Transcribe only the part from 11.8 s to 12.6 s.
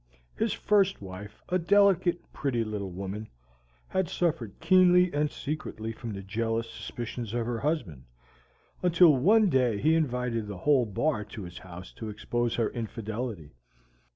to expose